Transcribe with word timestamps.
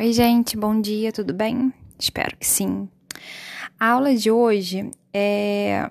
Oi, 0.00 0.12
gente, 0.12 0.56
bom 0.56 0.80
dia, 0.80 1.10
tudo 1.10 1.34
bem? 1.34 1.74
Espero 1.98 2.36
que 2.36 2.46
sim. 2.46 2.88
A 3.80 3.88
aula 3.88 4.14
de 4.14 4.30
hoje 4.30 4.92
é. 5.12 5.90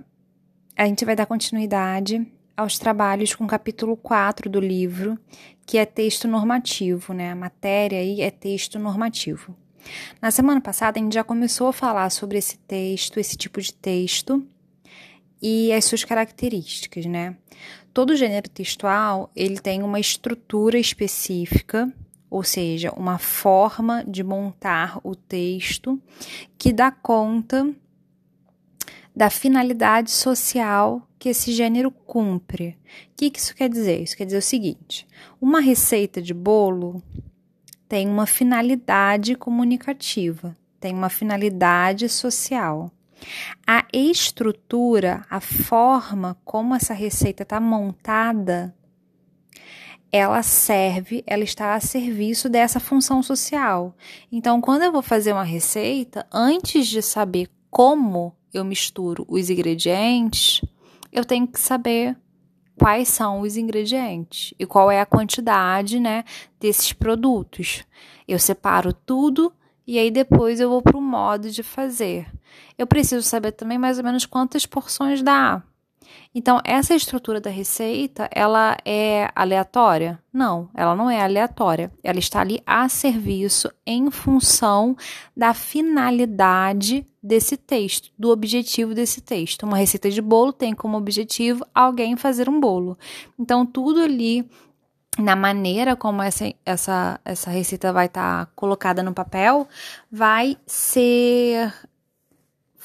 A 0.78 0.86
gente 0.86 1.04
vai 1.04 1.14
dar 1.14 1.26
continuidade 1.26 2.26
aos 2.56 2.80
trabalhos 2.80 3.36
com 3.36 3.44
o 3.44 3.48
capítulo 3.48 3.98
4 3.98 4.50
do 4.50 4.62
livro, 4.62 5.20
que 5.66 5.78
é 5.78 5.86
texto 5.86 6.26
normativo, 6.26 7.14
né? 7.14 7.32
A 7.32 7.36
matéria 7.36 8.00
aí 8.00 8.22
é 8.22 8.32
texto 8.32 8.80
normativo. 8.80 9.54
Na 10.22 10.32
semana 10.32 10.62
passada, 10.62 10.98
a 10.98 11.04
gente 11.04 11.16
já 11.16 11.24
começou 11.26 11.68
a 11.68 11.74
falar 11.74 12.10
sobre 12.10 12.38
esse 12.38 12.58
texto, 12.60 13.20
esse 13.20 13.36
tipo 13.36 13.60
de 13.60 13.74
texto 13.74 14.42
e 15.42 15.74
as 15.74 15.84
suas 15.84 16.06
características, 16.06 17.06
né? 17.06 17.36
Todo 17.94 18.16
gênero 18.16 18.50
textual, 18.50 19.30
ele 19.36 19.60
tem 19.60 19.84
uma 19.84 20.00
estrutura 20.00 20.80
específica 20.80 21.94
ou 22.30 22.44
seja, 22.44 22.92
uma 22.92 23.18
forma 23.18 24.04
de 24.06 24.24
montar 24.24 25.00
o 25.04 25.16
texto 25.16 26.02
que 26.58 26.74
dá 26.74 26.92
conta 26.92 27.74
da 29.16 29.30
finalidade 29.30 30.12
social 30.12 31.08
que 31.18 31.30
esse 31.30 31.52
gênero 31.52 31.90
cumpre. 31.90 32.78
O 33.12 33.16
que, 33.16 33.32
isso 33.36 33.56
quer 33.56 33.70
dizer? 33.70 34.02
Isso 34.04 34.16
quer 34.16 34.26
dizer 34.26 34.38
o 34.38 34.42
seguinte: 34.42 35.08
uma 35.42 35.60
receita 35.60 36.22
de 36.22 36.34
bolo 36.34 37.02
tem 37.90 38.08
uma 38.08 38.26
finalidade 38.26 39.36
comunicativa, 39.36 40.56
tem 40.80 40.94
uma 40.94 41.10
finalidade 41.10 42.10
social. 42.10 42.92
A 43.66 43.86
estrutura, 43.92 45.26
a 45.30 45.40
forma 45.40 46.38
como 46.46 46.76
essa 46.76 46.94
receita 46.94 47.42
está 47.42 47.60
montada, 47.60 48.76
ela 50.12 50.42
serve, 50.42 51.24
ela 51.28 51.44
está 51.44 51.76
a 51.76 51.80
serviço 51.80 52.50
dessa 52.50 52.80
função 52.80 53.22
social. 53.22 53.96
Então, 54.32 54.62
quando 54.62 54.84
eu 54.84 54.92
vou 54.92 55.02
fazer 55.02 55.34
uma 55.34 55.44
receita, 55.44 56.26
antes 56.32 56.88
de 56.88 57.02
saber 57.02 57.50
como 57.70 58.36
eu 58.54 58.64
misturo 58.64 59.26
os 59.28 59.50
ingredientes, 59.50 60.62
eu 61.12 61.26
tenho 61.26 61.48
que 61.48 61.60
saber 61.60 62.18
quais 62.80 63.08
são 63.08 63.42
os 63.42 63.58
ingredientes 63.58 64.54
e 64.58 64.66
qual 64.66 64.90
é 64.90 65.02
a 65.02 65.06
quantidade, 65.06 66.00
né, 66.00 66.24
desses 66.60 66.94
produtos. 66.94 67.84
Eu 68.28 68.40
separo 68.40 68.94
tudo 68.94 69.52
e 69.86 69.98
aí 69.98 70.12
depois 70.12 70.60
eu 70.60 70.70
vou 70.70 70.82
para 70.82 70.98
o 70.98 71.02
modo 71.02 71.50
de 71.50 71.64
fazer. 71.64 72.32
Eu 72.78 72.86
preciso 72.86 73.28
saber 73.28 73.54
também 73.54 73.78
mais 73.78 73.98
ou 73.98 74.04
menos 74.04 74.26
quantas 74.26 74.66
porções 74.66 75.22
dá. 75.22 75.64
Então, 76.34 76.60
essa 76.64 76.96
estrutura 76.96 77.42
da 77.42 77.50
receita, 77.50 78.30
ela 78.32 78.78
é 78.86 79.30
aleatória? 79.36 80.20
Não, 80.32 80.70
ela 80.76 80.96
não 80.96 81.10
é 81.10 81.22
aleatória. 81.22 81.92
Ela 82.04 82.20
está 82.20 82.42
ali 82.42 82.62
a 82.66 82.88
serviço 82.88 83.72
em 83.86 84.12
função 84.12 84.96
da 85.36 85.54
finalidade 85.54 87.06
desse 87.22 87.58
texto, 87.58 88.12
do 88.18 88.30
objetivo 88.30 88.94
desse 88.94 89.22
texto. 89.22 89.64
Uma 89.64 89.78
receita 89.78 90.10
de 90.10 90.22
bolo 90.22 90.54
tem 90.54 90.74
como 90.74 90.98
objetivo 90.98 91.66
alguém 91.74 92.16
fazer 92.16 92.48
um 92.48 92.60
bolo. 92.60 92.98
Então, 93.40 93.66
tudo 93.66 94.02
ali 94.02 94.50
na 95.18 95.36
maneira 95.36 95.96
como 95.96 96.22
essa, 96.22 96.54
essa, 96.66 97.20
essa 97.26 97.50
receita 97.50 97.92
vai 97.92 98.06
estar 98.06 98.46
tá 98.46 98.52
colocada 98.56 99.02
no 99.02 99.14
papel, 99.14 99.68
vai 100.12 100.58
ser 100.66 101.74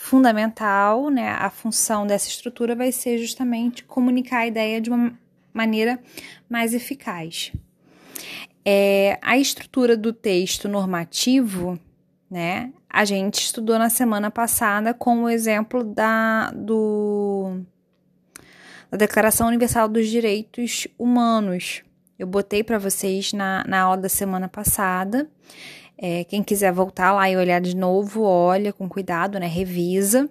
fundamental, 0.02 1.08
né, 1.10 1.30
a 1.30 1.48
função 1.48 2.04
dessa 2.04 2.28
estrutura 2.28 2.74
vai 2.74 2.90
ser 2.90 3.18
justamente 3.18 3.84
comunicar 3.84 4.38
a 4.38 4.46
ideia 4.48 4.80
de 4.80 4.90
uma 4.90 5.16
maneira 5.54 5.96
mais 6.50 6.74
eficaz. 6.74 7.52
É, 8.64 9.16
a 9.22 9.38
estrutura 9.38 9.96
do 9.96 10.12
texto 10.12 10.68
normativo, 10.68 11.78
né, 12.28 12.72
a 12.90 13.04
gente 13.04 13.44
estudou 13.44 13.78
na 13.78 13.88
semana 13.88 14.28
passada 14.28 14.92
com 14.92 15.22
o 15.22 15.28
exemplo 15.28 15.84
da, 15.84 16.50
do, 16.50 17.60
da 18.90 18.98
Declaração 18.98 19.46
Universal 19.46 19.86
dos 19.88 20.08
Direitos 20.08 20.88
Humanos. 20.98 21.84
Eu 22.18 22.26
botei 22.26 22.64
para 22.64 22.76
vocês 22.76 23.32
na, 23.32 23.64
na 23.68 23.82
aula 23.82 23.98
da 23.98 24.08
semana 24.08 24.48
passada. 24.48 25.30
É, 25.96 26.24
quem 26.24 26.42
quiser 26.42 26.72
voltar 26.72 27.12
lá 27.12 27.30
e 27.30 27.36
olhar 27.36 27.60
de 27.60 27.76
novo, 27.76 28.22
olha 28.22 28.72
com 28.72 28.88
cuidado, 28.88 29.38
né? 29.38 29.46
Revisa. 29.46 30.28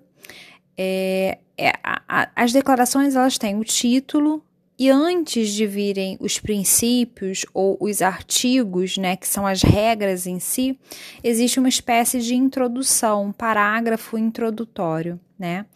É, 0.78 1.38
é, 1.58 1.70
a, 1.84 2.02
a, 2.08 2.30
as 2.36 2.52
declarações 2.52 3.16
elas 3.16 3.38
têm 3.38 3.56
o 3.60 3.64
título 3.64 4.44
e 4.82 4.90
antes 4.90 5.50
de 5.50 5.68
virem 5.68 6.18
os 6.20 6.40
princípios 6.40 7.46
ou 7.54 7.78
os 7.80 8.02
artigos, 8.02 8.98
né, 8.98 9.16
que 9.16 9.28
são 9.28 9.46
as 9.46 9.62
regras 9.62 10.26
em 10.26 10.40
si, 10.40 10.76
existe 11.24 11.60
uma 11.60 11.70
espécie 11.70 12.20
de 12.20 12.34
introdução, 12.34 13.26
um 13.26 13.32
parágrafo 13.32 14.18
introdutório, 14.18 15.20
né? 15.38 15.68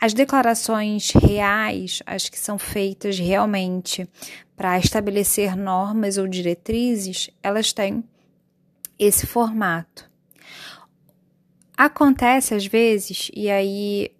As 0.00 0.14
declarações 0.14 1.10
reais, 1.10 2.02
as 2.06 2.30
que 2.30 2.38
são 2.38 2.58
feitas 2.58 3.18
realmente 3.18 4.08
para 4.56 4.78
estabelecer 4.78 5.54
normas 5.54 6.16
ou 6.16 6.26
diretrizes, 6.26 7.28
elas 7.42 7.70
têm 7.70 8.02
esse 8.98 9.26
formato. 9.26 10.10
Acontece 11.76 12.54
às 12.54 12.66
vezes, 12.66 13.30
e 13.34 13.50
aí 13.50 14.12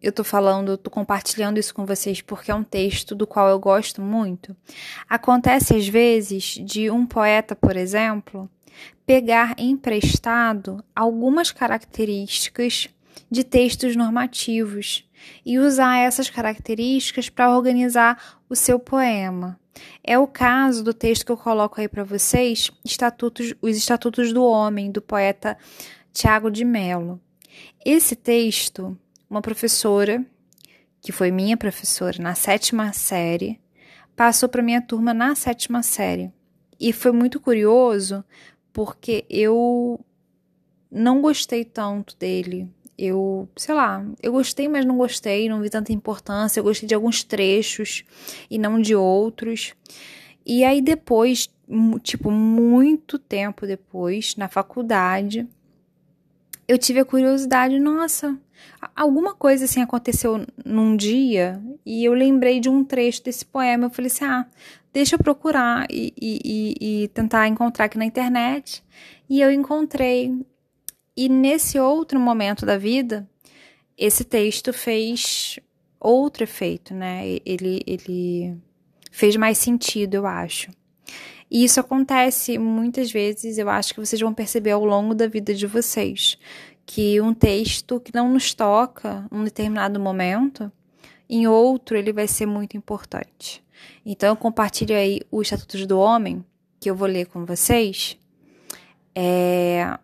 eu 0.00 0.12
tô 0.12 0.22
falando, 0.22 0.78
tô 0.78 0.90
compartilhando 0.90 1.58
isso 1.58 1.74
com 1.74 1.84
vocês 1.84 2.20
porque 2.20 2.50
é 2.50 2.54
um 2.54 2.62
texto 2.62 3.14
do 3.14 3.26
qual 3.26 3.48
eu 3.48 3.58
gosto 3.58 4.00
muito. 4.00 4.56
Acontece 5.08 5.74
às 5.74 5.88
vezes 5.88 6.58
de 6.64 6.90
um 6.90 7.04
poeta, 7.04 7.56
por 7.56 7.76
exemplo, 7.76 8.48
pegar 9.04 9.54
emprestado 9.58 10.82
algumas 10.94 11.50
características 11.50 12.88
de 13.30 13.42
textos 13.42 13.96
normativos 13.96 15.04
e 15.44 15.58
usar 15.58 15.98
essas 15.98 16.30
características 16.30 17.28
para 17.28 17.54
organizar 17.54 18.38
o 18.48 18.54
seu 18.54 18.78
poema. 18.78 19.58
É 20.02 20.18
o 20.18 20.26
caso 20.26 20.82
do 20.82 20.94
texto 20.94 21.24
que 21.24 21.32
eu 21.32 21.36
coloco 21.36 21.80
aí 21.80 21.88
para 21.88 22.04
vocês, 22.04 22.70
Estatutos, 22.84 23.54
os 23.60 23.76
Estatutos 23.76 24.32
do 24.32 24.44
Homem, 24.44 24.90
do 24.90 25.02
poeta 25.02 25.56
Tiago 26.12 26.50
de 26.50 26.64
Mello. 26.64 27.20
Esse 27.84 28.16
texto, 28.16 28.98
uma 29.28 29.42
professora, 29.42 30.24
que 31.00 31.12
foi 31.12 31.30
minha 31.30 31.56
professora 31.56 32.20
na 32.20 32.34
sétima 32.34 32.92
série, 32.92 33.60
passou 34.16 34.48
para 34.48 34.62
minha 34.62 34.82
turma 34.82 35.14
na 35.14 35.34
sétima 35.34 35.82
série. 35.82 36.32
E 36.80 36.92
foi 36.92 37.12
muito 37.12 37.40
curioso 37.40 38.24
porque 38.72 39.24
eu 39.28 40.04
não 40.90 41.20
gostei 41.20 41.64
tanto 41.64 42.16
dele 42.16 42.68
eu, 42.98 43.48
sei 43.56 43.74
lá, 43.74 44.04
eu 44.20 44.32
gostei, 44.32 44.66
mas 44.66 44.84
não 44.84 44.96
gostei, 44.96 45.48
não 45.48 45.60
vi 45.60 45.70
tanta 45.70 45.92
importância. 45.92 46.58
Eu 46.58 46.64
gostei 46.64 46.88
de 46.88 46.94
alguns 46.94 47.22
trechos 47.22 48.04
e 48.50 48.58
não 48.58 48.80
de 48.80 48.94
outros. 48.94 49.74
E 50.44 50.64
aí 50.64 50.80
depois, 50.80 51.48
tipo, 52.02 52.30
muito 52.30 53.18
tempo 53.18 53.66
depois, 53.66 54.34
na 54.36 54.48
faculdade, 54.48 55.46
eu 56.66 56.76
tive 56.76 57.00
a 57.00 57.04
curiosidade, 57.04 57.78
nossa, 57.78 58.38
alguma 58.94 59.34
coisa 59.34 59.64
assim 59.64 59.80
aconteceu 59.80 60.44
num 60.64 60.96
dia 60.96 61.62
e 61.84 62.04
eu 62.04 62.12
lembrei 62.12 62.60
de 62.60 62.68
um 62.68 62.84
trecho 62.84 63.22
desse 63.22 63.44
poema. 63.44 63.86
Eu 63.86 63.90
falei 63.90 64.10
assim: 64.10 64.24
ah, 64.24 64.46
deixa 64.92 65.14
eu 65.14 65.18
procurar 65.18 65.86
e, 65.90 66.12
e, 66.20 66.40
e, 66.80 67.04
e 67.04 67.08
tentar 67.08 67.48
encontrar 67.48 67.86
aqui 67.86 67.96
na 67.96 68.04
internet. 68.04 68.82
E 69.28 69.40
eu 69.40 69.50
encontrei. 69.50 70.34
E 71.20 71.28
nesse 71.28 71.80
outro 71.80 72.20
momento 72.20 72.64
da 72.64 72.78
vida, 72.78 73.28
esse 73.96 74.22
texto 74.22 74.72
fez 74.72 75.58
outro 75.98 76.44
efeito, 76.44 76.94
né? 76.94 77.40
Ele, 77.44 77.82
ele 77.84 78.56
fez 79.10 79.34
mais 79.34 79.58
sentido, 79.58 80.14
eu 80.14 80.26
acho. 80.28 80.70
E 81.50 81.64
isso 81.64 81.80
acontece 81.80 82.56
muitas 82.56 83.10
vezes, 83.10 83.58
eu 83.58 83.68
acho 83.68 83.92
que 83.94 83.98
vocês 83.98 84.22
vão 84.22 84.32
perceber 84.32 84.70
ao 84.70 84.84
longo 84.84 85.12
da 85.12 85.26
vida 85.26 85.52
de 85.52 85.66
vocês, 85.66 86.38
que 86.86 87.20
um 87.20 87.34
texto 87.34 87.98
que 87.98 88.14
não 88.14 88.32
nos 88.32 88.54
toca 88.54 89.26
em 89.32 89.38
um 89.38 89.42
determinado 89.42 89.98
momento, 89.98 90.70
em 91.28 91.48
outro 91.48 91.96
ele 91.96 92.12
vai 92.12 92.28
ser 92.28 92.46
muito 92.46 92.76
importante. 92.76 93.60
Então 94.06 94.28
eu 94.28 94.36
compartilho 94.36 94.94
aí 94.94 95.20
o 95.32 95.42
Estatutos 95.42 95.84
do 95.84 95.98
Homem, 95.98 96.44
que 96.78 96.88
eu 96.88 96.94
vou 96.94 97.08
ler 97.08 97.26
com 97.26 97.44
vocês. 97.44 98.16
É, 99.16 99.98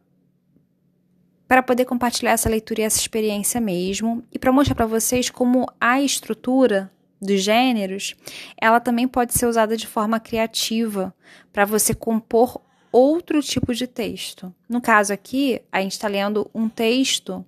para 1.46 1.62
poder 1.62 1.84
compartilhar 1.84 2.32
essa 2.32 2.48
leitura 2.48 2.80
e 2.80 2.84
essa 2.84 2.98
experiência 2.98 3.60
mesmo 3.60 4.24
e 4.32 4.38
para 4.38 4.52
mostrar 4.52 4.74
para 4.74 4.86
vocês 4.86 5.30
como 5.30 5.66
a 5.80 6.00
estrutura 6.00 6.90
dos 7.20 7.42
gêneros, 7.42 8.14
ela 8.60 8.80
também 8.80 9.08
pode 9.08 9.32
ser 9.34 9.46
usada 9.46 9.76
de 9.76 9.86
forma 9.86 10.20
criativa 10.20 11.14
para 11.52 11.64
você 11.64 11.94
compor 11.94 12.60
outro 12.92 13.42
tipo 13.42 13.74
de 13.74 13.86
texto. 13.86 14.54
No 14.68 14.80
caso 14.80 15.12
aqui, 15.12 15.60
a 15.72 15.80
gente 15.80 15.92
está 15.92 16.06
lendo 16.06 16.48
um 16.54 16.68
texto 16.68 17.44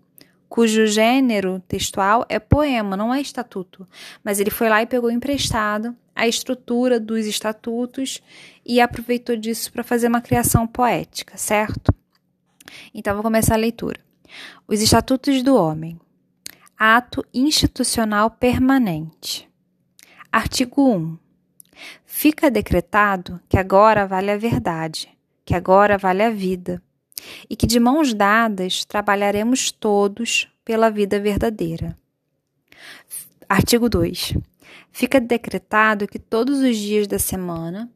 cujo 0.49 0.87
gênero 0.87 1.62
textual 1.69 2.25
é 2.28 2.38
poema, 2.38 2.96
não 2.96 3.12
é 3.12 3.20
estatuto, 3.20 3.87
mas 4.25 4.40
ele 4.40 4.50
foi 4.50 4.69
lá 4.69 4.82
e 4.82 4.87
pegou 4.87 5.10
emprestado 5.10 5.94
a 6.14 6.26
estrutura 6.26 6.99
dos 6.99 7.26
estatutos 7.26 8.22
e 8.64 8.81
aproveitou 8.81 9.37
disso 9.37 9.70
para 9.70 9.84
fazer 9.84 10.08
uma 10.08 10.20
criação 10.20 10.66
poética, 10.66 11.37
certo? 11.37 11.92
Então, 12.94 13.14
vou 13.14 13.22
começar 13.22 13.54
a 13.54 13.58
leitura. 13.58 14.00
Os 14.66 14.80
Estatutos 14.80 15.42
do 15.42 15.56
Homem. 15.56 15.98
Ato 16.78 17.24
Institucional 17.32 18.30
Permanente. 18.30 19.48
Artigo 20.30 20.94
1. 20.94 21.18
Fica 22.04 22.50
decretado 22.50 23.40
que 23.48 23.56
agora 23.56 24.06
vale 24.06 24.30
a 24.30 24.36
verdade, 24.36 25.08
que 25.44 25.54
agora 25.54 25.96
vale 25.96 26.22
a 26.22 26.30
vida, 26.30 26.82
e 27.48 27.56
que 27.56 27.66
de 27.66 27.80
mãos 27.80 28.12
dadas 28.12 28.84
trabalharemos 28.84 29.70
todos 29.70 30.48
pela 30.64 30.90
vida 30.90 31.18
verdadeira. 31.18 31.96
Artigo 33.48 33.88
2. 33.88 34.34
Fica 34.90 35.20
decretado 35.20 36.08
que 36.08 36.18
todos 36.18 36.60
os 36.60 36.76
dias 36.76 37.06
da 37.06 37.18
semana, 37.18 37.90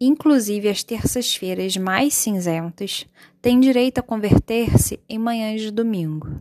inclusive 0.00 0.68
as 0.68 0.82
terças-feiras 0.82 1.76
mais 1.76 2.14
cinzentas, 2.14 3.06
têm 3.44 3.60
direito 3.60 3.98
a 3.98 4.02
converter-se 4.02 4.98
em 5.06 5.18
manhãs 5.18 5.60
de 5.60 5.70
domingo. 5.70 6.40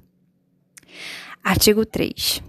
Artigo 1.44 1.86
3. 1.86 2.42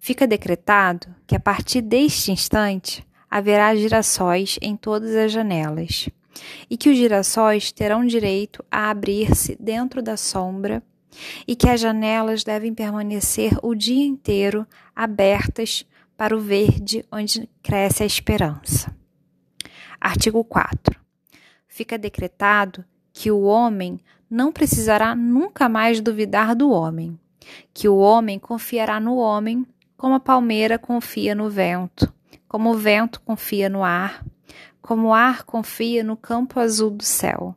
Fica 0.00 0.26
decretado 0.26 1.06
que 1.28 1.36
a 1.36 1.38
partir 1.38 1.80
deste 1.80 2.32
instante 2.32 3.06
haverá 3.30 3.72
girassóis 3.76 4.58
em 4.60 4.76
todas 4.76 5.14
as 5.14 5.30
janelas 5.30 6.08
e 6.68 6.76
que 6.76 6.90
os 6.90 6.96
girassóis 6.96 7.70
terão 7.70 8.04
direito 8.04 8.64
a 8.68 8.90
abrir-se 8.90 9.56
dentro 9.60 10.02
da 10.02 10.16
sombra 10.16 10.82
e 11.46 11.54
que 11.54 11.68
as 11.68 11.80
janelas 11.80 12.42
devem 12.42 12.74
permanecer 12.74 13.56
o 13.62 13.76
dia 13.76 14.04
inteiro 14.04 14.66
abertas 14.92 15.86
para 16.16 16.36
o 16.36 16.40
verde 16.40 17.06
onde 17.12 17.48
cresce 17.62 18.02
a 18.02 18.06
esperança. 18.06 18.92
Artigo 20.00 20.42
4. 20.42 20.98
Fica 21.68 21.96
decretado 21.96 22.84
que 23.20 23.30
o 23.30 23.42
homem 23.42 24.00
não 24.30 24.50
precisará 24.50 25.14
nunca 25.14 25.68
mais 25.68 26.00
duvidar 26.00 26.56
do 26.56 26.70
homem, 26.70 27.20
que 27.74 27.86
o 27.86 27.98
homem 27.98 28.38
confiará 28.38 28.98
no 28.98 29.16
homem 29.16 29.66
como 29.94 30.14
a 30.14 30.20
palmeira 30.20 30.78
confia 30.78 31.34
no 31.34 31.50
vento, 31.50 32.10
como 32.48 32.70
o 32.70 32.78
vento 32.78 33.20
confia 33.20 33.68
no 33.68 33.84
ar, 33.84 34.24
como 34.80 35.08
o 35.08 35.12
ar 35.12 35.44
confia 35.44 36.02
no 36.02 36.16
campo 36.16 36.58
azul 36.58 36.92
do 36.92 37.04
céu. 37.04 37.54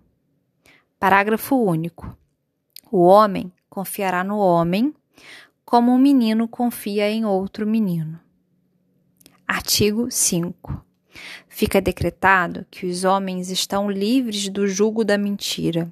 Parágrafo 1.00 1.56
único. 1.56 2.14
O 2.92 3.00
homem 3.06 3.50
confiará 3.70 4.22
no 4.22 4.40
homem, 4.40 4.94
como 5.64 5.94
um 5.94 5.98
menino 5.98 6.46
confia 6.46 7.10
em 7.10 7.24
outro 7.24 7.66
menino. 7.66 8.20
Artigo 9.48 10.12
5. 10.12 10.84
Fica 11.48 11.82
decretado 11.82 12.66
que 12.70 12.86
os 12.86 13.04
homens 13.04 13.50
estão 13.50 13.90
livres 13.90 14.50
do 14.50 14.68
jugo 14.68 15.04
da 15.04 15.18
mentira. 15.18 15.92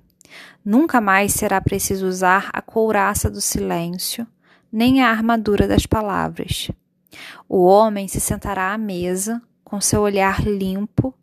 Nunca 0.63 1.01
mais 1.01 1.33
será 1.33 1.59
preciso 1.59 2.07
usar 2.07 2.49
a 2.53 2.61
couraça 2.61 3.29
do 3.29 3.41
silêncio, 3.41 4.25
nem 4.71 5.01
a 5.01 5.09
armadura 5.09 5.67
das 5.67 5.85
palavras. 5.85 6.71
O 7.47 7.65
homem 7.65 8.07
se 8.07 8.19
sentará 8.19 8.73
à 8.73 8.77
mesa, 8.77 9.41
com 9.63 9.81
seu 9.81 10.01
olhar 10.01 10.41
limpo, 10.41 11.13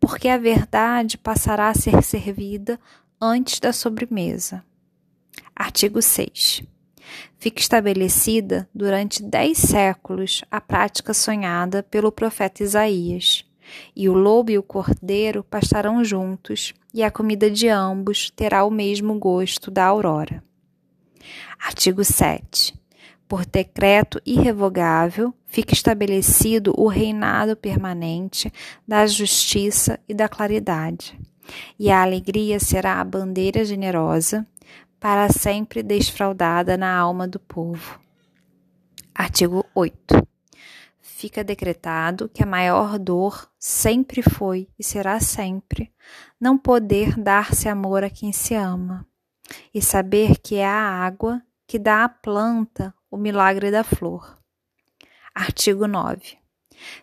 porque 0.00 0.28
a 0.28 0.38
verdade 0.38 1.18
passará 1.18 1.68
a 1.68 1.74
ser 1.74 2.02
servida 2.02 2.78
antes 3.20 3.60
da 3.60 3.72
sobremesa. 3.72 4.64
Artigo 5.54 6.02
6. 6.02 6.62
Fica 7.38 7.60
estabelecida 7.60 8.68
durante 8.74 9.22
dez 9.22 9.58
séculos 9.58 10.42
a 10.50 10.60
prática 10.60 11.12
sonhada 11.12 11.82
pelo 11.82 12.10
profeta 12.10 12.62
Isaías, 12.62 13.44
e 13.94 14.08
o 14.08 14.14
lobo 14.14 14.50
e 14.50 14.58
o 14.58 14.62
cordeiro 14.62 15.42
pastarão 15.44 16.04
juntos, 16.04 16.74
e 16.92 17.02
a 17.02 17.10
comida 17.10 17.50
de 17.50 17.68
ambos 17.68 18.30
terá 18.30 18.64
o 18.64 18.70
mesmo 18.70 19.18
gosto 19.18 19.70
da 19.70 19.84
aurora. 19.84 20.42
Artigo 21.58 22.04
7. 22.04 22.74
Por 23.26 23.46
decreto 23.46 24.20
irrevogável, 24.24 25.34
fica 25.46 25.72
estabelecido 25.72 26.74
o 26.76 26.86
reinado 26.86 27.56
permanente 27.56 28.52
da 28.86 29.06
justiça 29.06 29.98
e 30.08 30.14
da 30.14 30.28
claridade, 30.28 31.18
e 31.78 31.90
a 31.90 32.02
alegria 32.02 32.60
será 32.60 33.00
a 33.00 33.04
bandeira 33.04 33.64
generosa, 33.64 34.46
para 35.04 35.30
sempre 35.30 35.82
desfraudada 35.82 36.78
na 36.78 36.96
alma 36.96 37.28
do 37.28 37.38
povo. 37.38 38.00
Artigo 39.14 39.62
8. 39.74 40.26
Fica 40.98 41.44
decretado 41.44 42.26
que 42.26 42.42
a 42.42 42.46
maior 42.46 42.98
dor 42.98 43.50
sempre 43.58 44.22
foi 44.22 44.66
e 44.78 44.82
será 44.82 45.20
sempre 45.20 45.92
não 46.40 46.56
poder 46.56 47.18
dar-se 47.18 47.68
amor 47.68 48.02
a 48.02 48.08
quem 48.08 48.32
se 48.32 48.54
ama, 48.54 49.06
e 49.74 49.82
saber 49.82 50.38
que 50.38 50.54
é 50.54 50.66
a 50.66 51.04
água 51.04 51.42
que 51.66 51.78
dá 51.78 52.04
à 52.04 52.08
planta 52.08 52.94
o 53.10 53.18
milagre 53.18 53.70
da 53.70 53.84
flor. 53.84 54.38
Artigo 55.34 55.86
9. 55.86 56.38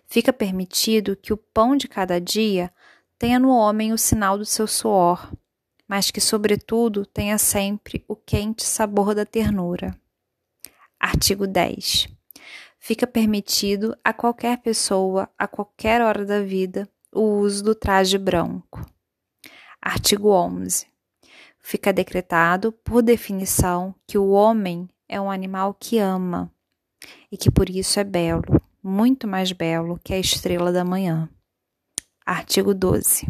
Fica 0.07 0.33
permitido 0.33 1.15
que 1.15 1.31
o 1.31 1.37
pão 1.37 1.77
de 1.77 1.87
cada 1.87 2.19
dia 2.19 2.73
tenha 3.19 3.37
no 3.37 3.51
homem 3.51 3.93
o 3.93 3.97
sinal 3.97 4.39
do 4.39 4.45
seu 4.45 4.65
suor, 4.65 5.31
mas 5.91 6.09
que, 6.09 6.21
sobretudo, 6.21 7.05
tenha 7.05 7.37
sempre 7.37 8.05
o 8.07 8.15
quente 8.15 8.63
sabor 8.63 9.13
da 9.13 9.25
ternura. 9.25 9.93
Artigo 10.97 11.45
10. 11.45 12.07
Fica 12.79 13.05
permitido 13.05 13.93
a 14.01 14.13
qualquer 14.13 14.59
pessoa, 14.59 15.29
a 15.37 15.49
qualquer 15.49 16.01
hora 16.01 16.25
da 16.25 16.41
vida, 16.41 16.87
o 17.11 17.39
uso 17.39 17.61
do 17.61 17.75
traje 17.75 18.17
branco. 18.17 18.85
Artigo 19.81 20.29
11. 20.29 20.87
Fica 21.59 21.91
decretado, 21.91 22.71
por 22.71 23.01
definição, 23.01 23.93
que 24.07 24.17
o 24.17 24.29
homem 24.29 24.87
é 25.09 25.19
um 25.19 25.29
animal 25.29 25.73
que 25.73 25.99
ama 25.99 26.49
e 27.29 27.35
que 27.35 27.51
por 27.51 27.69
isso 27.69 27.99
é 27.99 28.05
belo, 28.05 28.61
muito 28.81 29.27
mais 29.27 29.51
belo 29.51 29.99
que 30.01 30.13
a 30.13 30.19
estrela 30.19 30.71
da 30.71 30.85
manhã. 30.85 31.29
Artigo 32.25 32.73
12. 32.73 33.27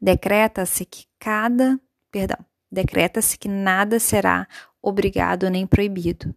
Decreta-se 0.00 0.84
que 0.84 1.04
cada, 1.18 1.80
perdão, 2.10 2.38
decreta-se 2.70 3.38
que 3.38 3.48
nada 3.48 3.98
será 3.98 4.46
obrigado 4.82 5.48
nem 5.50 5.66
proibido. 5.66 6.34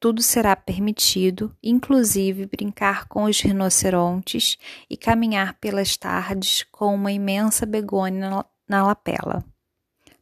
Tudo 0.00 0.20
será 0.20 0.54
permitido, 0.54 1.56
inclusive 1.62 2.46
brincar 2.46 3.08
com 3.08 3.24
os 3.24 3.40
rinocerontes 3.40 4.58
e 4.88 4.96
caminhar 4.96 5.54
pelas 5.54 5.96
tardes 5.96 6.62
com 6.70 6.94
uma 6.94 7.10
imensa 7.10 7.64
begônia 7.64 8.44
na 8.68 8.86
lapela. 8.86 9.42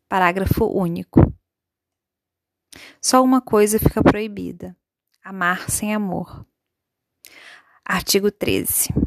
Parágrafo 0.08 0.66
único. 0.66 1.20
Só 3.00 3.22
uma 3.24 3.40
coisa 3.40 3.78
fica 3.78 4.02
proibida: 4.02 4.76
amar 5.24 5.68
sem 5.68 5.92
amor. 5.92 6.46
Artigo 7.84 8.30
13. 8.30 9.01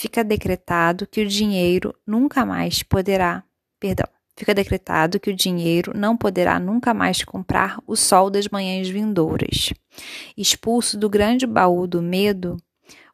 Fica 0.00 0.22
decretado 0.22 1.08
que 1.08 1.20
o 1.20 1.26
dinheiro 1.26 1.92
nunca 2.06 2.46
mais 2.46 2.84
poderá, 2.84 3.42
perdão, 3.80 4.06
fica 4.36 4.54
decretado 4.54 5.18
que 5.18 5.28
o 5.28 5.34
dinheiro 5.34 5.90
não 5.92 6.16
poderá 6.16 6.60
nunca 6.60 6.94
mais 6.94 7.24
comprar 7.24 7.82
o 7.84 7.96
sol 7.96 8.30
das 8.30 8.46
manhãs 8.46 8.88
vindouras. 8.88 9.72
Expulso 10.36 10.96
do 10.96 11.10
grande 11.10 11.48
baú 11.48 11.84
do 11.84 12.00
medo, 12.00 12.56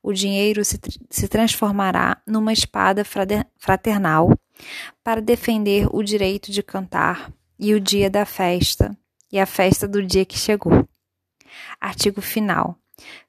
o 0.03 0.13
dinheiro 0.13 0.63
se, 0.63 0.79
se 1.09 1.27
transformará 1.27 2.21
numa 2.27 2.53
espada 2.53 3.03
fraternal 3.57 4.39
para 5.03 5.23
defender 5.23 5.89
o 5.91 6.03
direito 6.03 6.53
de 6.53 6.63
cantar 6.63 7.33
e 7.59 7.73
o 7.73 7.81
dia 7.81 8.11
da 8.11 8.27
festa 8.27 8.95
e 9.33 9.41
a 9.41 9.47
festa 9.47 9.89
do 9.89 10.03
dia 10.03 10.27
que 10.27 10.37
chegou. 10.37 10.87
Artigo 11.81 12.21
final. 12.21 12.77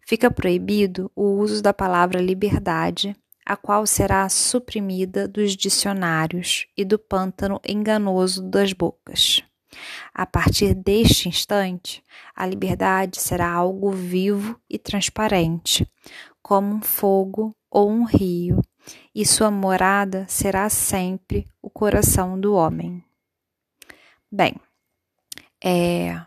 Fica 0.06 0.30
proibido 0.30 1.10
o 1.16 1.38
uso 1.38 1.64
da 1.64 1.74
palavra 1.74 2.22
liberdade, 2.22 3.16
a 3.46 3.56
qual 3.56 3.86
será 3.86 4.28
suprimida 4.28 5.28
dos 5.28 5.56
dicionários 5.56 6.68
e 6.76 6.84
do 6.84 6.98
pântano 6.98 7.62
enganoso 7.66 8.42
das 8.42 8.74
bocas. 8.74 9.44
A 10.14 10.26
partir 10.26 10.74
deste 10.74 11.28
instante, 11.28 12.02
a 12.36 12.46
liberdade 12.46 13.22
será 13.22 13.52
algo 13.52 13.92
vivo 13.92 14.60
e 14.70 14.80
transparente, 14.80 15.90
como 16.42 16.74
um 16.74 16.82
fogo 16.82 17.56
ou 17.70 17.90
um 17.90 18.06
rio, 18.06 18.62
e 19.14 19.26
sua 19.26 19.52
morada 19.52 20.26
será 20.28 20.70
sempre 20.70 21.48
o 21.62 21.70
coração 21.70 22.40
do 22.40 22.54
homem. 22.54 23.04
Bem, 24.32 24.56
é, 25.64 26.22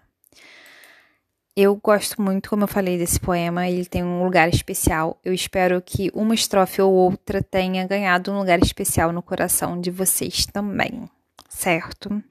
eu 1.60 1.74
gosto 1.74 2.22
muito, 2.22 2.48
como 2.50 2.62
eu 2.62 2.68
falei, 2.68 2.96
desse 2.96 3.18
poema, 3.18 3.68
ele 3.68 3.84
tem 3.84 4.04
um 4.04 4.22
lugar 4.22 4.48
especial. 4.48 5.18
Eu 5.24 5.34
espero 5.34 5.82
que 5.82 6.08
uma 6.14 6.32
estrofe 6.32 6.80
ou 6.80 6.92
outra 6.92 7.42
tenha 7.42 7.84
ganhado 7.84 8.30
um 8.30 8.38
lugar 8.38 8.60
especial 8.62 9.12
no 9.12 9.20
coração 9.20 9.80
de 9.80 9.90
vocês 9.90 10.46
também, 10.46 11.10
certo? 11.48 12.22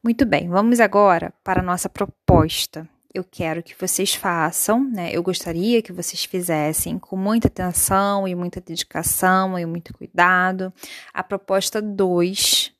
Muito 0.00 0.24
bem, 0.24 0.48
vamos 0.48 0.78
agora 0.78 1.34
para 1.42 1.60
a 1.60 1.64
nossa 1.64 1.88
proposta. 1.88 2.88
Eu 3.12 3.24
quero 3.24 3.64
que 3.64 3.74
vocês 3.76 4.14
façam, 4.14 4.88
né? 4.88 5.10
Eu 5.12 5.24
gostaria 5.24 5.82
que 5.82 5.92
vocês 5.92 6.24
fizessem 6.24 7.00
com 7.00 7.16
muita 7.16 7.48
atenção 7.48 8.28
e 8.28 8.34
muita 8.36 8.60
dedicação 8.60 9.58
e 9.58 9.66
muito 9.66 9.92
cuidado 9.92 10.72
a 11.12 11.24
proposta 11.24 11.82
2 11.82 12.72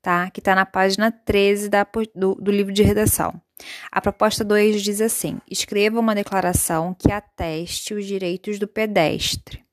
tá? 0.00 0.30
Que 0.30 0.38
está 0.38 0.54
na 0.54 0.64
página 0.64 1.10
13 1.10 1.68
da, 1.68 1.84
do, 2.14 2.36
do 2.36 2.52
livro 2.52 2.72
de 2.72 2.84
redação. 2.84 3.42
A 3.90 4.00
proposta 4.00 4.44
2 4.44 4.82
diz 4.82 5.00
assim: 5.00 5.40
escreva 5.50 6.00
uma 6.00 6.14
declaração 6.14 6.94
que 6.94 7.10
ateste 7.10 7.94
os 7.94 8.06
direitos 8.06 8.58
do 8.58 8.68
pedestre. 8.68 9.64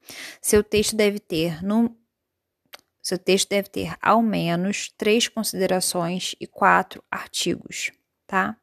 Seu 0.41 0.63
texto 0.63 0.95
deve 0.95 1.19
ter 1.19 1.63
no 1.63 1.95
seu 3.01 3.17
texto 3.17 3.49
deve 3.49 3.67
ter 3.67 3.97
ao 4.01 4.21
menos 4.21 4.89
três 4.97 5.27
considerações 5.27 6.35
e 6.39 6.47
quatro 6.47 7.03
artigos, 7.11 7.91
tá? 8.25 8.55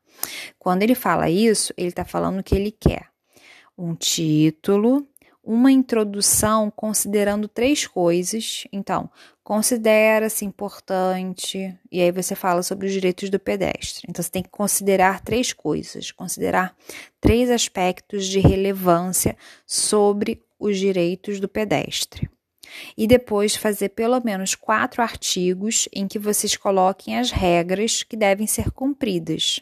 Quando 0.58 0.82
ele 0.82 0.94
fala 0.94 1.28
isso, 1.28 1.74
ele 1.76 1.88
está 1.88 2.06
falando 2.06 2.42
que 2.42 2.54
ele 2.54 2.72
quer 2.72 3.10
um 3.76 3.94
título, 3.94 5.06
uma 5.42 5.72
introdução 5.72 6.70
considerando 6.70 7.48
três 7.48 7.86
coisas. 7.86 8.66
Então, 8.72 9.10
considera-se 9.42 10.44
importante, 10.44 11.76
e 11.90 12.00
aí 12.00 12.12
você 12.12 12.34
fala 12.34 12.62
sobre 12.62 12.86
os 12.86 12.92
direitos 12.92 13.30
do 13.30 13.38
pedestre. 13.38 14.06
Então, 14.08 14.22
você 14.22 14.30
tem 14.30 14.42
que 14.42 14.50
considerar 14.50 15.20
três 15.20 15.52
coisas, 15.52 16.10
considerar 16.10 16.76
três 17.20 17.50
aspectos 17.50 18.26
de 18.26 18.38
relevância 18.38 19.36
sobre 19.66 20.42
os 20.58 20.78
direitos 20.78 21.40
do 21.40 21.48
pedestre. 21.48 22.30
E 22.96 23.06
depois 23.06 23.56
fazer 23.56 23.88
pelo 23.90 24.20
menos 24.22 24.54
quatro 24.54 25.02
artigos 25.02 25.88
em 25.92 26.06
que 26.06 26.18
vocês 26.18 26.56
coloquem 26.56 27.18
as 27.18 27.30
regras 27.30 28.02
que 28.02 28.16
devem 28.16 28.46
ser 28.46 28.70
cumpridas. 28.70 29.60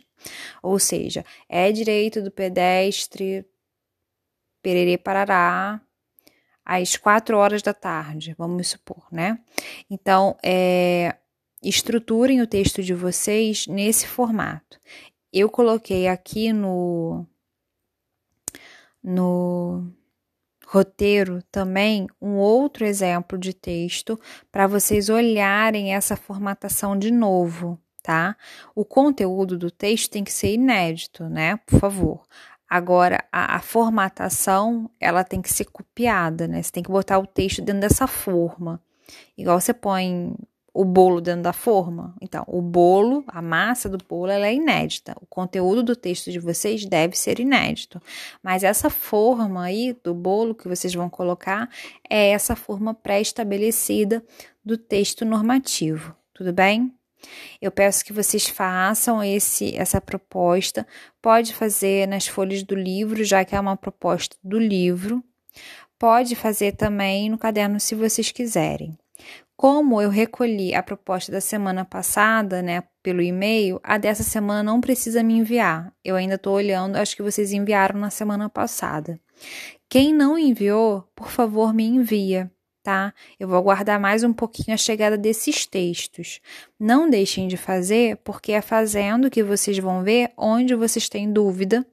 Ou 0.62 0.78
seja, 0.78 1.24
é 1.48 1.70
direito 1.72 2.20
do 2.20 2.30
pedestre 2.30 3.46
pererê 4.62 4.98
parará, 4.98 5.80
às 6.64 6.96
quatro 6.96 7.38
horas 7.38 7.62
da 7.62 7.72
tarde, 7.72 8.34
vamos 8.36 8.68
supor, 8.68 9.06
né? 9.10 9.38
Então, 9.88 10.36
é, 10.44 11.16
estruturem 11.62 12.42
o 12.42 12.46
texto 12.46 12.82
de 12.82 12.92
vocês 12.92 13.66
nesse 13.66 14.06
formato. 14.06 14.78
Eu 15.32 15.48
coloquei 15.48 16.08
aqui 16.08 16.52
no, 16.52 17.26
no 19.02 19.90
roteiro 20.66 21.42
também 21.50 22.06
um 22.20 22.36
outro 22.36 22.84
exemplo 22.84 23.38
de 23.38 23.54
texto 23.54 24.20
para 24.52 24.66
vocês 24.66 25.08
olharem 25.08 25.94
essa 25.94 26.16
formatação 26.16 26.98
de 26.98 27.10
novo, 27.10 27.78
tá? 28.02 28.36
O 28.74 28.84
conteúdo 28.84 29.56
do 29.56 29.70
texto 29.70 30.10
tem 30.10 30.22
que 30.22 30.32
ser 30.32 30.52
inédito, 30.52 31.24
né? 31.28 31.56
Por 31.66 31.80
favor. 31.80 32.26
Agora, 32.68 33.24
a, 33.32 33.56
a, 33.56 33.60
formatação, 33.60 34.90
ela 35.00 35.24
tem 35.24 35.40
que 35.40 35.50
ser 35.50 35.64
copiada, 35.66 36.46
né? 36.46 36.62
Você 36.62 36.70
tem 36.70 36.82
que 36.82 36.90
botar 36.90 37.18
o 37.18 37.26
texto 37.26 37.62
dentro 37.62 37.80
dessa 37.80 38.06
forma. 38.06 38.82
Igual 39.36 39.58
você 39.58 39.72
põe 39.72 40.34
o 40.74 40.84
bolo 40.84 41.20
dentro 41.20 41.42
da 41.42 41.52
forma. 41.52 42.14
Então, 42.20 42.44
o 42.46 42.60
bolo, 42.60 43.24
a 43.26 43.40
massa 43.40 43.88
do 43.88 43.98
bolo, 43.98 44.30
ela 44.30 44.46
é 44.46 44.54
inédita. 44.54 45.16
O 45.20 45.26
conteúdo 45.26 45.82
do 45.82 45.96
texto 45.96 46.30
de 46.30 46.38
vocês 46.38 46.84
deve 46.84 47.16
ser 47.16 47.40
inédito. 47.40 48.00
Mas 48.42 48.62
essa 48.62 48.90
forma 48.90 49.64
aí 49.64 49.96
do 50.04 50.14
bolo 50.14 50.54
que 50.54 50.68
vocês 50.68 50.94
vão 50.94 51.08
colocar 51.08 51.68
é 52.08 52.30
essa 52.30 52.54
forma 52.54 52.94
pré-estabelecida 52.94 54.22
do 54.64 54.76
texto 54.76 55.24
normativo. 55.24 56.14
Tudo 56.34 56.52
bem? 56.52 56.92
Eu 57.60 57.70
peço 57.70 58.04
que 58.04 58.12
vocês 58.12 58.46
façam 58.46 59.22
esse 59.22 59.76
essa 59.76 60.00
proposta. 60.00 60.86
Pode 61.20 61.54
fazer 61.54 62.06
nas 62.06 62.26
folhas 62.26 62.62
do 62.62 62.74
livro, 62.74 63.24
já 63.24 63.44
que 63.44 63.54
é 63.54 63.60
uma 63.60 63.76
proposta 63.76 64.36
do 64.42 64.58
livro. 64.58 65.22
Pode 65.98 66.36
fazer 66.36 66.72
também 66.72 67.28
no 67.28 67.38
caderno 67.38 67.80
se 67.80 67.94
vocês 67.94 68.30
quiserem. 68.30 68.96
Como 69.56 70.00
eu 70.00 70.08
recolhi 70.08 70.72
a 70.72 70.82
proposta 70.84 71.32
da 71.32 71.40
semana 71.40 71.84
passada, 71.84 72.62
né, 72.62 72.84
pelo 73.02 73.20
e-mail, 73.20 73.80
a 73.82 73.98
dessa 73.98 74.22
semana 74.22 74.62
não 74.62 74.80
precisa 74.80 75.20
me 75.20 75.34
enviar. 75.34 75.92
Eu 76.04 76.14
ainda 76.14 76.36
estou 76.36 76.54
olhando, 76.54 76.94
acho 76.94 77.16
que 77.16 77.22
vocês 77.22 77.52
enviaram 77.52 77.98
na 77.98 78.10
semana 78.10 78.48
passada. 78.48 79.20
Quem 79.88 80.14
não 80.14 80.38
enviou, 80.38 81.02
por 81.16 81.30
favor, 81.30 81.74
me 81.74 81.84
envia 81.84 82.48
tá? 82.82 83.12
Eu 83.38 83.48
vou 83.48 83.56
aguardar 83.56 84.00
mais 84.00 84.24
um 84.24 84.32
pouquinho 84.32 84.74
a 84.74 84.76
chegada 84.76 85.16
desses 85.16 85.66
textos. 85.66 86.40
Não 86.78 87.08
deixem 87.08 87.48
de 87.48 87.56
fazer, 87.56 88.16
porque 88.18 88.52
é 88.52 88.60
fazendo 88.60 89.30
que 89.30 89.42
vocês 89.42 89.78
vão 89.78 90.02
ver 90.02 90.32
onde 90.36 90.74
vocês 90.74 91.08
têm 91.08 91.32
dúvida. 91.32 91.86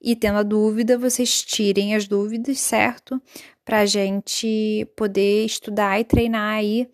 E 0.00 0.16
tendo 0.16 0.38
a 0.38 0.42
dúvida, 0.42 0.96
vocês 0.96 1.42
tirem 1.42 1.94
as 1.94 2.08
dúvidas, 2.08 2.58
certo? 2.58 3.20
Para 3.64 3.80
a 3.80 3.86
gente 3.86 4.86
poder 4.96 5.44
estudar 5.44 6.00
e 6.00 6.04
treinar 6.04 6.54
aí 6.54 6.88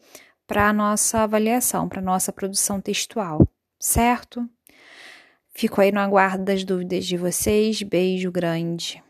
para 0.47 0.69
a 0.69 0.73
nossa 0.73 1.21
avaliação, 1.21 1.88
para 1.88 2.00
a 2.00 2.05
nossa 2.05 2.33
produção 2.33 2.81
textual, 2.81 3.47
certo? 3.78 4.49
Fico 5.55 5.81
aí 5.81 5.90
no 5.90 6.00
aguardo 6.00 6.45
das 6.45 6.64
dúvidas 6.64 7.07
de 7.07 7.16
vocês. 7.16 7.83
Beijo 7.83 8.31
grande. 8.31 9.05